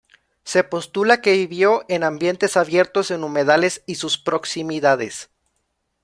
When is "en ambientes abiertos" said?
1.87-3.11